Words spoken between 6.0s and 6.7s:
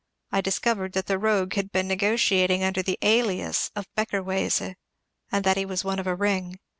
a ring.